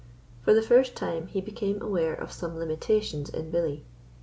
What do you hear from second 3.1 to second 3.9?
in Billy.